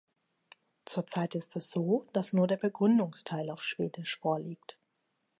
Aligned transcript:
Zur 0.85 1.05
Zeit 1.05 1.35
ist 1.35 1.55
es 1.55 1.69
so, 1.69 2.07
dass 2.11 2.33
nur 2.33 2.47
der 2.47 2.57
Begründungsteil 2.57 3.51
auf 3.51 3.61
Schwedisch 3.61 4.17
vorliegt. 4.17 4.79